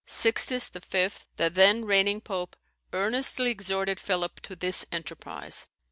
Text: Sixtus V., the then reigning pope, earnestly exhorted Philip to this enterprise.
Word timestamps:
Sixtus 0.07 0.67
V., 0.69 1.09
the 1.35 1.51
then 1.51 1.85
reigning 1.85 2.21
pope, 2.21 2.55
earnestly 2.91 3.51
exhorted 3.51 3.99
Philip 3.99 4.39
to 4.41 4.55
this 4.55 4.83
enterprise. 4.91 5.67